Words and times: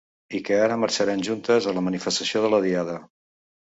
I 0.37 0.39
que 0.47 0.57
ara 0.61 0.77
marxaran 0.85 1.23
juntes 1.29 1.71
en 1.73 1.79
la 1.81 1.87
manifestació 1.91 2.47
de 2.47 2.55
la 2.57 2.65
Diada. 2.69 3.03